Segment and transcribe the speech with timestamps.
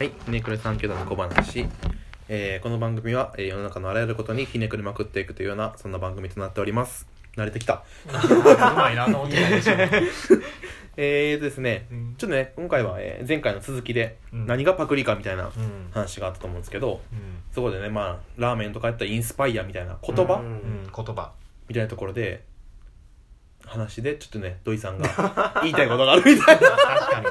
[0.00, 1.68] はい、ひねくれ3級団の小話、
[2.30, 7.06] えーこの番組は、えー世の中のあらゆることにひねくれまくっていくというようなそんな番組となっております。
[7.36, 7.84] 慣れてきた。
[8.08, 9.72] うまいなと思ってたんでしょ
[10.96, 12.14] えーとですねうん。
[12.16, 14.46] ちょっとね今回は、えー前回の続きでうん。
[14.46, 15.52] 何がパクリかみたいなうん。
[15.90, 17.42] 話があったと思うんですけどうん。
[17.52, 20.46] そこでねまあラーメンとかやったらインスパイアみたいな言葉、うん。
[20.46, 20.90] うん。
[20.96, 21.32] 言葉。
[21.68, 22.42] みたいなところで
[23.66, 26.70] 話でちょっとね土井さんが言いたいことがあるみたいな。
[26.70, 27.26] 確かに。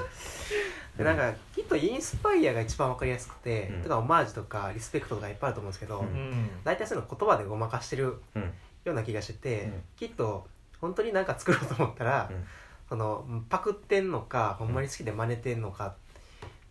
[0.99, 1.33] でなんか
[1.69, 3.81] とインスパイアが一番わかりやすくて、うん。
[3.83, 6.05] とかオマージュとかリスペクトとかいっぱいあると思うんですけど、うん。
[6.05, 8.43] うん大体そういうの言葉でごまかしてるうん。
[8.85, 9.83] ような気がしてて、うん。
[9.97, 10.47] きっと
[10.81, 12.43] 本当になんか作ろうと思ったら、うん。
[12.89, 15.95] そのパクってんのかほんまに好きで真似てんのか、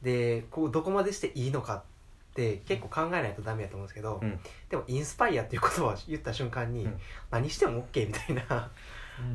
[0.03, 1.83] でこうどこまでしていいのかっ
[2.35, 4.41] て結構考えないとダメやと思うんですけど、うん。
[4.69, 7.01] でもインスパイアっていう言葉を言った瞬間に、うん。
[7.31, 8.71] 何しても OK みたいな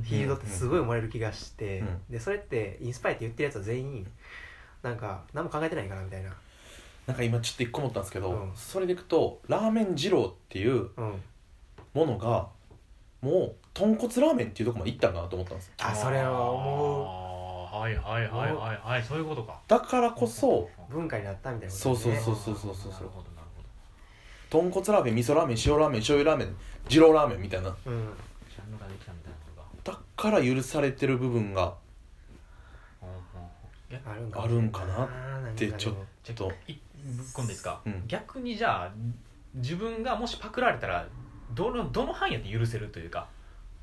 [0.05, 2.01] フィールドってすごい生まれる気がして、うん。
[2.09, 4.07] でそれってインスパイアって言ってるやつは全員
[4.83, 6.31] なんか何も考えてないかなみたいな。
[7.07, 8.51] なんか今ちょっと一個思ったんですけど、うん。
[8.55, 11.21] それでいくとラーメン二郎っていううん。
[11.93, 12.47] ものが
[13.21, 15.73] もう豚骨ラーメンっていうところまで行ったんかなと思ったんですよ。
[15.79, 19.59] あそれは思あーはいはいはいはいはいそういうことか。
[19.67, 26.55] だからこそう文化になったみたいなそうそううそうそうそうそうなるほどなるほど豚骨ラーメン味噌ラーメン塩ラーメン醤油ラーメン
[26.89, 27.69] 二郎ラーメンみたいな。
[27.69, 27.75] うん。
[27.75, 29.97] ジャンルができたみたいなことが。
[29.97, 31.75] だから許されてる部分が
[34.05, 35.05] あるんかあるんかな？
[35.05, 35.95] ってちょっ
[36.35, 36.51] と。
[37.05, 38.03] ぶっ込んですか、うん。
[38.07, 38.91] 逆にじゃあ
[39.55, 41.05] 自分がもしパクられたら
[41.53, 43.27] どのどの範囲やって許せるというか？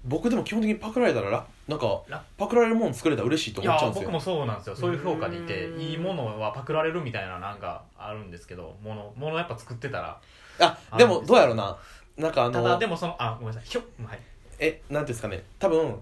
[0.02, 4.08] 僕でも基本的にパクられたららなんかラパクられるもん作れたら嬉しいと思っちゃうんですよ。
[4.08, 4.76] 僕もそうなんですよ。
[4.76, 10.18] そういう評価でいてうんいいものはパクられるみたいななんかあるんですけどものものやっぱ作ってたら。
[10.58, 11.76] あでもどうやろうな。
[12.16, 13.68] なんかあのただでもそのあごめんなさい。
[13.68, 14.20] ひょはい。
[14.58, 15.44] えなんていうんですかね。
[15.58, 16.00] 多分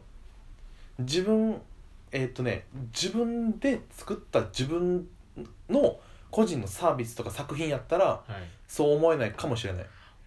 [1.00, 1.61] 自分
[2.12, 5.06] えーっとね自分で作った自分
[5.69, 5.98] の
[6.31, 8.33] 個人のサービスとか作品やったらはい。
[8.67, 9.87] そう思えないかもしれない。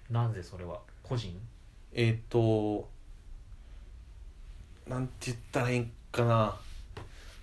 [0.10, 0.80] なぜそれは？
[1.04, 1.40] 個人？
[1.94, 2.90] えーっと
[4.88, 6.56] なんて言ったらいいんかな。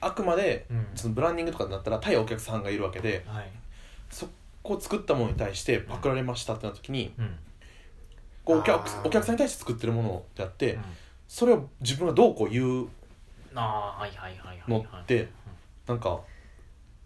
[0.00, 0.86] あくまでうん。
[0.94, 3.50] そのブランディングとかになったら対お客さんがいるわけではい。
[4.10, 4.28] そ
[4.62, 7.36] こを作ったものに対してパクられましたってなった時にうん。
[8.44, 10.82] こうお客お客さんに対して作ってるものであって、うん。
[11.28, 12.88] それを自分がどうこう言う
[13.54, 14.86] ああはいはいはいはいのはい。
[15.02, 15.28] って
[15.86, 16.20] なんか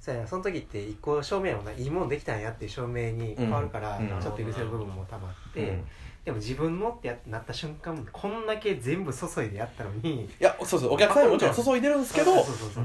[0.00, 4.10] そうやなその時って一個証明もないいもんできたんやっていう証明に変わるから、うん。
[4.10, 5.84] うんちょっと許せる部分もたまって、うん。
[6.24, 12.84] でも自分のってやなった瞬間こんだけ全部注いでやったのにいやそうそうお客さんにもちろん注いでるんですけどそうそうそう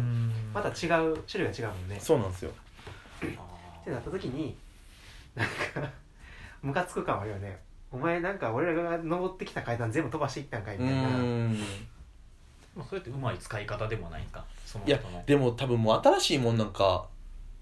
[0.54, 2.00] また違う種類が違うもんね。
[2.00, 2.52] そうなんですよ。
[3.38, 3.42] あ
[3.82, 4.56] ってなった時に
[5.36, 5.90] なんか
[6.64, 7.60] ムカつく感はあるよね。
[7.92, 11.10] お前なんか俺らが登ってきた階段全部飛ばしていったんかいうみたいな
[12.78, 17.06] まあそれってうまい使い方でもないんかそのいやでも多分もう新しいもんなんか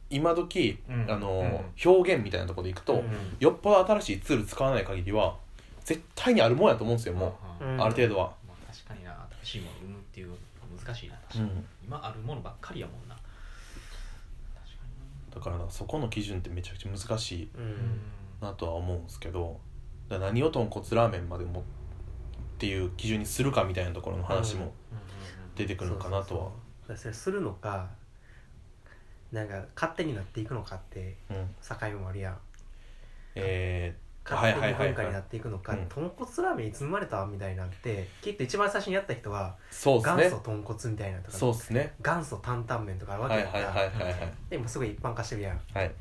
[0.09, 1.91] 今時、うんあの、うん。
[1.91, 3.03] 表現みたいなところでいくと、うん
[3.39, 5.35] よっぽど新しいツール使わない限りは
[5.83, 9.11] 絶対にあるもんやと思うんですよもう、うんある程度は、まあ、確かにな
[9.43, 10.39] 新しいものを生むっていうのは
[10.85, 13.15] 難しいな確かに、うん、今あるものばっかりやもんな。
[13.15, 13.21] 確
[14.77, 17.69] かだからなそこの基準ってめちゃくちゃ難しいうん。
[17.71, 17.75] に
[18.41, 19.59] なとは思うんですけど
[20.09, 21.84] 何を豚骨ラーメンまでもって
[22.65, 24.73] いう基準にするかみたいなところの話も
[25.55, 26.53] 出てくるのかなと
[26.87, 26.95] は。
[26.95, 27.89] それするのか
[29.31, 31.55] なんか勝手になっていくのかってうん。
[31.67, 32.37] 境目もあるやん。
[33.35, 41.93] えー、勝手に文化になはいっていくのか、うん豚骨ラーメンいつ生まれたみたいなんてきっと一番最初にやった人は元祖豚骨みたいなとかそうですね。
[42.03, 43.45] 元祖担々麺とかあるわけやん。
[43.47, 44.33] か、はいはいはいはいはい。
[44.49, 45.59] でもすごい一般化してるやん。
[45.73, 45.91] はい。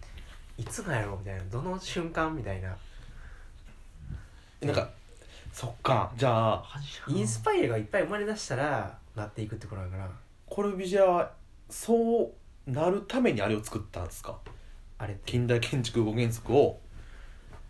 [0.59, 1.43] いつなんやろみたいな。
[1.51, 2.77] どの瞬間みたいな。
[4.63, 4.89] なんか
[5.55, 6.11] そっか。
[6.17, 6.65] じゃあ
[7.07, 10.11] インスパイアがいっぱい生まれ出したらなっていくってことだから
[10.47, 11.31] コルビジェは
[11.71, 12.33] そ
[12.67, 14.37] うなるためにあれを作ったんですか？
[14.99, 15.31] あれって。
[15.31, 16.81] 近代建築5原則を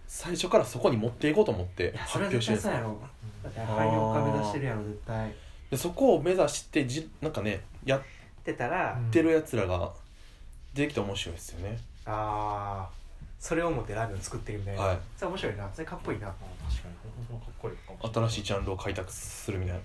[0.06, 2.73] 最初からそこに持っていこうと思って発表してるんですか
[3.43, 5.34] だって廃業化目指してるやろ絶対。
[5.71, 8.03] でそこを目指してじなんかねやっっ
[8.44, 9.11] てたら、うん。
[9.11, 9.93] てるやつらが
[10.73, 13.04] 出てきて面白いですよね、ああ
[13.38, 14.98] それを思ってラーメンを作ってるみたいな、はい。
[15.16, 15.70] それ面白いな。
[15.72, 16.28] それかっこいいな。
[16.28, 16.32] あ
[16.69, 16.94] 確かに。
[17.28, 19.81] ほんとかっこいいかも新しいジャンルを開拓するみたいな。
[19.81, 19.82] い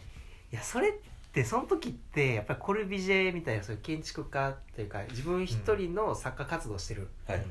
[0.52, 0.92] やそれっ
[1.32, 7.44] てその時ってやっぱりコルビジェみたいなそういう建築家っていうか自分一人の作家活動してるはい、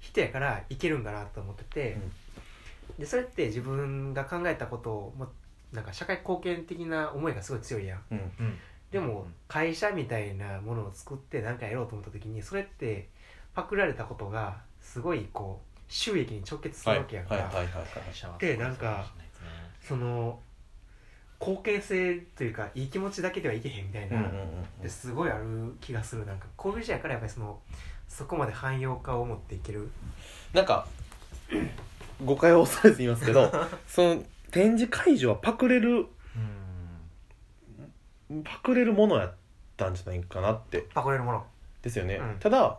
[0.00, 1.98] 人やからいけるんかなと思ってて、
[2.98, 5.28] でそれって自分が考えたことをも
[5.72, 8.02] なんか社会貢献的な思いがすごい強いやん。
[8.10, 8.18] うん。
[8.18, 8.58] うん。
[8.90, 13.08] でも会社みたいなものを作って何かやろうと思った時にそれって
[13.54, 19.06] パクられたことがすごいこう収益に直結すはいるわけやんか、はいはいはいはい会社はでなんか
[19.80, 20.40] その
[21.40, 24.20] 貢献性というかいい気持ちだけではいけへんみたいな、
[24.88, 26.26] すごいある気がする。
[26.26, 27.58] なんかこういう時やからやっぱりその
[28.08, 29.88] そこまで汎用化を持っていける。
[30.52, 30.86] なんか
[32.24, 33.50] 誤解を恐れず言いますけど
[33.86, 36.06] その展示会場はパクれる
[38.44, 39.34] パクれるものやっ
[39.76, 40.88] たんじゃないかなって。
[40.92, 41.46] パクれるもの。
[41.80, 42.36] ですよね、うん。
[42.38, 42.78] ただ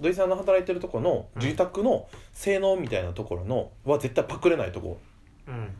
[0.00, 5.00] 土井さんの働いてるところの住宅の性能みたいなところのは絶対パクれないとこ
[5.46, 5.70] うん。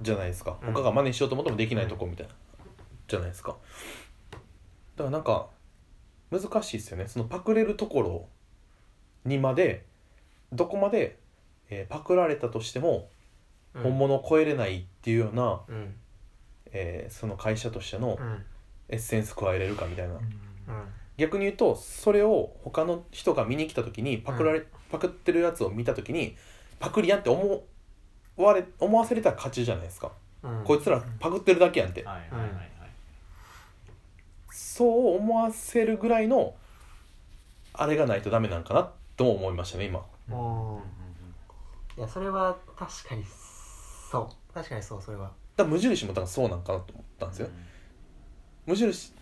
[0.00, 0.72] じゃないですか、うん。
[0.72, 2.32] 他が真似しようと思ってもできないとこみたいな、
[3.06, 3.56] じゃないですか。
[4.30, 5.48] だからなんか
[6.30, 7.06] 難しいですよね。
[7.06, 8.28] そのパクれるところ
[9.24, 9.84] にまで
[10.52, 11.18] どこまで、
[11.68, 13.08] えーパクられたとしても
[13.74, 13.82] うん。
[13.82, 15.94] 本物を超えれないっていうような、うん。
[16.72, 18.44] えーその会社としてのうん。
[18.88, 20.20] エッセンス加えれるかみたいな、うん
[21.20, 26.34] 逆に言うとそれを他の人が見に来た時にパクられ、パクってるやつを見た時に
[26.78, 27.62] パクリやんって思
[28.36, 30.10] われ思わせれたら勝ちじゃないですか、
[30.42, 30.64] うん。
[30.64, 32.70] こいつらパクってるだけやんって、はいはいはいはい。
[34.50, 36.54] そう思わせるぐらいの
[37.74, 40.00] あれがないとダメなんかなとも思いましたね今。
[40.30, 40.80] お
[41.98, 43.24] いやそれは確かに
[44.10, 44.54] そう。
[44.54, 45.24] 確かにそうそれは。
[45.56, 47.48] だから無印も多分そうなんかなと思ったんですよ、
[48.64, 49.12] 無印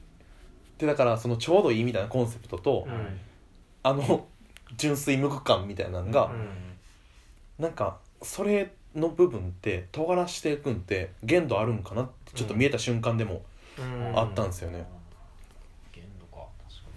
[0.79, 3.21] ってだからそのちょうどいいみたいなコンセプトと、うん。
[3.83, 4.29] あの
[4.77, 6.49] 純粋無垢感みたいなのが、うん。
[7.59, 13.43] なんかそれの部分って尖らしていくんって限度あるんかなってちょっと見えた瞬間でも
[13.77, 14.19] うん。
[14.19, 14.87] あったんですよね、
[15.93, 16.89] 限度か確か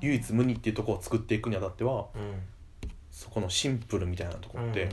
[0.00, 0.08] に。
[0.08, 2.40] 唯一無二っていうところを作っていくにあたってはうん。
[3.10, 4.90] そこのシンプルみたいなところってうん。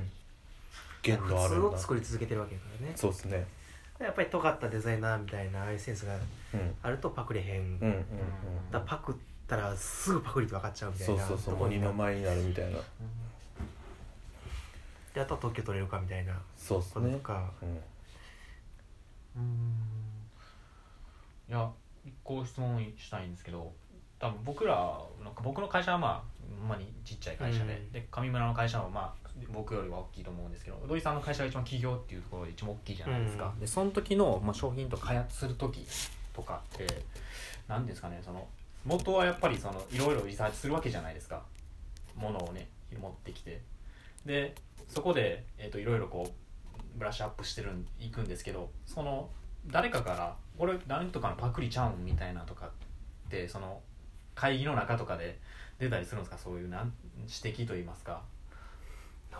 [1.03, 2.93] 限度あるんだ、作り続けてるわけだからね。
[2.95, 3.45] そうですね
[3.99, 6.13] やっぱり尖ったデザイナーみたいなああいうセンスが
[6.53, 6.75] うん。
[6.83, 7.79] あるとパクれへん、
[8.71, 9.15] だパクっ
[9.47, 11.53] たらすぐパクリって分かっちゃうみたいうなそそうそう。
[11.53, 12.79] ところにな鬼の前になるみたいな。
[15.13, 17.05] であとは特許取れるかみたいなそうですね。
[17.05, 17.69] こととか、うん。
[17.69, 19.73] うん。
[21.49, 21.69] いや
[22.05, 23.71] 一個質問したいんですけど
[24.19, 26.21] 多分僕らなんか僕の会社はまあ
[26.59, 27.91] ほんまにちっちゃい会社で,、うん。
[27.91, 33.59] で上村の会社はまあ僕よりは大きいと思うんですけど土井さんの会社が一番企業っていうところで一番大きいじゃないですか、うん。
[33.59, 35.85] でその時の、まあ、商品とか開発する時
[36.33, 36.87] とかって
[37.67, 38.47] 何ですかねその
[38.85, 41.41] 元はやっぱりそのいろいろリサーチするわけじゃないですか。
[42.15, 42.67] ものをね
[42.97, 43.61] 持ってきて。
[44.25, 44.55] で
[44.87, 49.29] そこで、えー、といろいろこうブラッシュアップしてるんいくんですけどその
[49.67, 52.69] 誰かから「これ何とかのパクリちゃうん?」みたいなとかっ
[53.29, 53.81] てその
[54.35, 55.39] 会議の中とかで
[55.79, 56.37] 出たりするんですか？
[56.37, 58.21] そういうなん指摘といいますか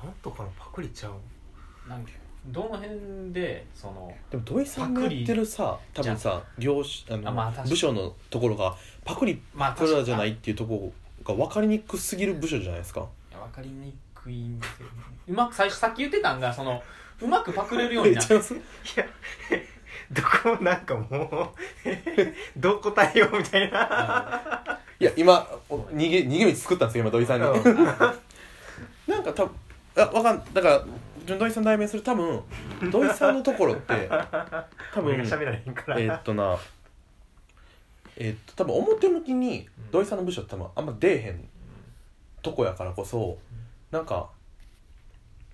[0.03, 1.89] なんとかのパクリちゃう？
[1.89, 2.11] なんか
[2.47, 10.91] どの辺でそのでも土井さんがやってるさ多分さ業種あのあまあ部署のところがパクリまあプラじゃないいっていうとこ
[11.25, 13.01] ろが分かりにくすぎる部署じゃないですか？
[13.31, 14.91] や分かりにくいんですよね。
[15.27, 16.81] うまく最初さっき言ってたんがその
[17.21, 18.53] うまくパクれるようになっ ています？
[18.53, 18.57] い
[18.95, 19.05] や
[20.11, 21.53] どこもなんかも
[21.85, 21.89] う
[22.59, 27.47] どう答えようみたいな、いや今お逃げ逃げ道作ったんですよ今土井さんに。
[27.47, 27.85] うん。
[29.07, 29.55] なんか多分
[29.97, 30.85] あわかんだから
[31.25, 32.41] 土井さん代弁する多分
[32.91, 34.09] 土井さんのところって
[34.93, 36.57] 多分俺が喋られへんから、えーっとな
[38.17, 41.49] えーっと多分表向きに土井さんの部署って多分あんま出えへん
[42.41, 43.37] とこやからこそ
[43.91, 44.29] なんか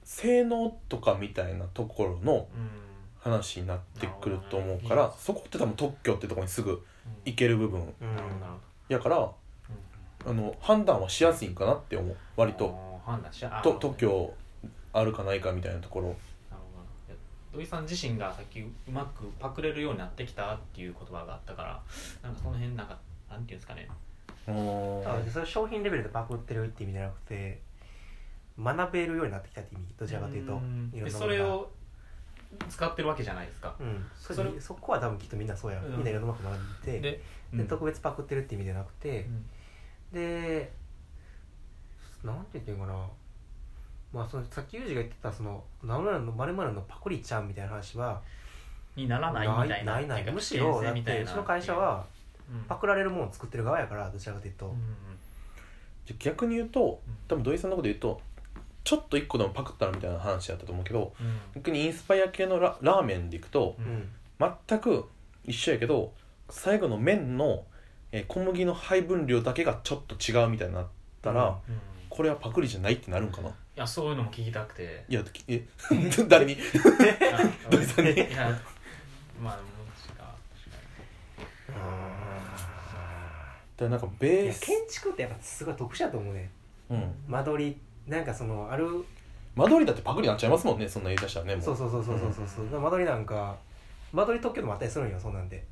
[0.04, 2.82] 性能とかみたいなところのうん
[3.24, 6.84] 話になってくると思うからそこって多分特許ってところにすぐ
[7.24, 7.94] 行ける部分
[8.90, 9.36] やからど
[10.26, 12.18] あの判断はしやすいんかなって思う。
[12.36, 14.34] 割と判断しあと特許
[14.94, 16.16] あるかないかみたいなところ。
[17.54, 21.84] 土井さん自身がさっきうまくパクれるようになってきたっていう言葉があったから
[22.24, 22.98] なんかその辺なんか
[23.30, 23.90] なんていうんですかね。
[24.48, 27.60] あそれ商品レベルでパクってるって意味じゃなくて
[28.58, 30.62] 学べるようになってきたって意味どちらかというと
[31.10, 31.70] それを
[32.70, 33.76] 使ってるわけじゃないですか。
[33.80, 34.06] うん。
[34.16, 35.98] そそれれそこは多分きっとみんなそうやろ、うん。
[35.98, 37.22] みんないろんなこと学んでてで
[37.54, 39.46] で特別パクってるって意味じゃなくて、うん。
[40.14, 40.72] で
[42.24, 42.94] なんて言ってんかな。
[44.14, 48.22] まあそのさっきユージが言ってたその何々の〇〇のパクリちゃんみたいな話は
[48.96, 49.94] にならないみたいな。
[49.94, 51.26] ないないむしろ危険性みたいな。
[51.26, 52.06] だってうちの会社は
[52.52, 52.62] うん。
[52.64, 54.76] パクられるものを作ってる側やからどちらかというと、うん
[56.06, 57.16] じゃ逆に言うとうん。
[57.28, 58.22] 多分土井さんのこと言うと
[58.84, 61.40] ちょっと一個でもパクったらみたいな話だったと思うけどうん。
[61.56, 64.10] 逆にインスパイア系のララーメンでいくとうんうん。
[64.68, 65.06] 全く
[65.46, 66.12] 一緒やけど
[66.50, 67.64] 最後の麺の、
[68.12, 70.88] えー小麦の配分量だけがちょっと違うみたいになっ
[71.22, 73.48] たら、うんうんこれはパクリじゃないってなるんかな？
[73.50, 75.06] いやそういうのも聞きたくて。
[75.08, 75.66] いやきえ？
[76.28, 76.58] 誰に？
[77.70, 78.60] 土井さんにいや
[79.42, 79.62] まあも
[79.98, 80.36] しか
[81.68, 81.84] だか
[83.78, 86.52] らなんかいベース、や建築ってやっぱすごい特殊だと思うね。
[86.90, 87.78] うん、間取り。
[88.08, 89.06] なんかそのある
[89.56, 91.64] 間取りだってパクリになっちゃいますもんねそんな言い出したらねもう。
[91.64, 92.68] そうそうそうそうそうそう。
[92.70, 93.56] そう、間取りなんか
[94.12, 95.64] 間取り特許でもあったりするんよそうなんで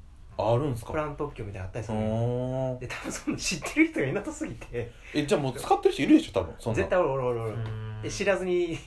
[0.42, 0.92] ああるんですか？
[0.92, 4.92] プラン特許みたいなのあったりすうるで多分その知ってる人がいなさすぎて。
[5.14, 8.10] えじゃあもう使ってる人いるでしょ多分そんな絶対おるおるおるおる。
[8.10, 8.78] 知らずに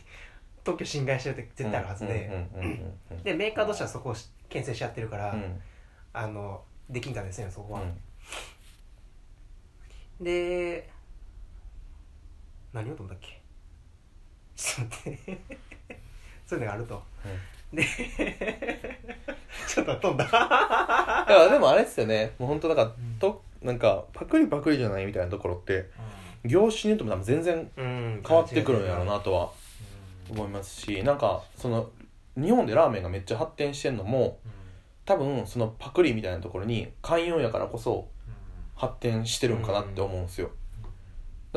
[0.65, 4.15] 特許侵害してるって絶対あるはずで、うんうんうんうんでメーカーとしてはそこを
[4.49, 5.61] 牽制しちゃってるから、うん。
[6.15, 10.25] あのできんかですねそこは、うん。
[10.25, 10.91] で
[12.73, 13.41] 何をとんだっけ？
[14.57, 15.39] ちょっと待って。
[16.47, 17.03] そういうのがあると
[17.73, 17.85] で
[19.69, 20.25] ちょっと飛んだ。
[20.25, 22.33] だからでもあれですよね。
[22.39, 23.19] もう本当なんか、うん。
[23.19, 25.89] となんかパクリパクリじゃないみたいなところって
[26.45, 29.51] 業種によっても全然うん変わってくるんやろうなとは
[30.31, 31.89] 思いますしなんかその
[32.37, 34.39] 日本でラーメンがめっちゃ発展してんのも
[35.05, 38.09] 多分そのパクリみたいなところに寛容やからこそ
[38.75, 40.57] 発展してるんかなって思うんですよ、だか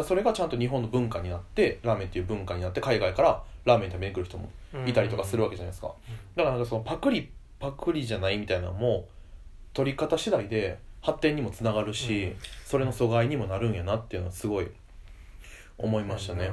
[0.01, 4.49] らそれがちゃんと日本の文化になってラーメンっていう文化になって海外からラーメン食べに来る人も
[4.85, 5.93] いたりとかするわけじゃないですか、
[6.35, 9.07] だからなんかそのパクリパクリじゃないみたいなのも
[9.73, 12.35] 取り方次第で発展にもつながるし、うん。
[12.65, 14.67] それの阻害にもなるんやなっていうのはすごい
[15.77, 16.51] 思いましたね、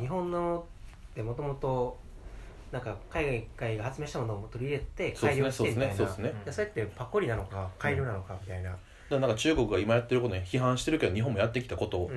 [0.00, 0.64] 日本の
[1.14, 1.96] でもともと
[2.72, 5.90] なんか海外が発明したものを取り入れて改良してみたいな。
[5.90, 12.10] ですねそうですねでそれってパコリなのか改良なのかみたいな、だからなんか中国が今やってることに批判してるけど日本もやってきたこと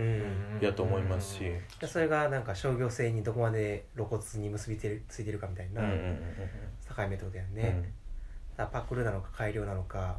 [0.62, 7.84] やと思いますし、でそれがなんか商業性にどこまで露骨に結びてるついてるかみたいな境目ってことやんね、
[8.58, 8.67] うん。
[8.67, 10.17] パクルなのか改良なのか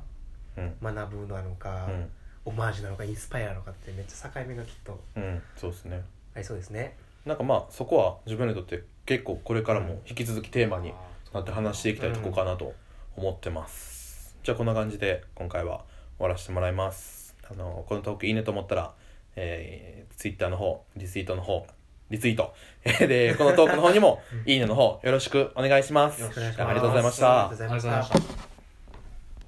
[0.57, 0.75] うん。
[0.83, 2.11] 学ぶなのか、うん。
[2.45, 5.43] オマージュなのかインスパイアなのかってめっちゃ境目がきっとうん。
[5.57, 6.03] そうですね。
[6.35, 6.97] ありそうですね。
[7.25, 10.93] なんかまあそこは自分にとって結構これからも引き続きテーマに
[11.33, 12.75] なって話していきたいとこかなと
[13.17, 15.85] 思ってます、じゃあこんな感じで今回は
[16.19, 17.37] 終わらせてもらいます。
[17.51, 18.93] あのこのトークいいねと思ったら、
[19.37, 21.67] えー、Twitter の方リツイートの方
[22.11, 22.55] リツイート。
[22.85, 26.21] でこのトークの方にもいいねの方よろしくお願いします。
[26.21, 26.71] よろしくお願いします。
[26.71, 27.49] ありがとうございました。
[27.49, 28.48] ありがとうございました